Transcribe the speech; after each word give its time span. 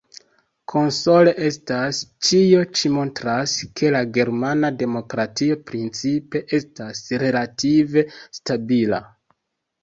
Konsole 0.71 1.33
estas: 1.49 1.99
ĉio 2.29 2.61
ĉi 2.79 2.91
montras, 2.95 3.53
ke 3.81 3.91
la 3.97 4.01
germana 4.15 4.71
demokratio 4.79 5.59
principe 5.69 6.43
estas 6.61 7.05
relative 7.27 8.07
stabila. 8.41 9.03